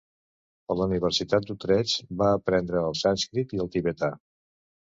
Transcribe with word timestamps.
A 0.73 0.77
la 0.79 0.87
Universitat 0.91 1.45
d'Utrecht 1.49 2.09
va 2.23 2.31
aprendre 2.39 2.83
el 2.89 2.99
sànscrit 3.05 3.55
i 3.59 3.63
el 3.67 3.73
tibetà. 3.77 4.11